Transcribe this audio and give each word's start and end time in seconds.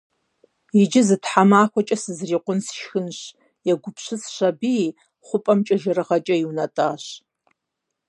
«Иджы 0.81 1.01
зы 1.07 1.15
тхьэмахуэкӀэ 1.23 1.97
сызрикъун 2.03 2.59
сшхынщ»,- 2.67 3.19
егупсысщ 3.71 4.37
аби, 4.49 4.95
хъупӀэмкӀэ 5.25 5.75
жэрыгъэкӀэ 5.81 6.35
иунэтӀащ. 6.41 7.03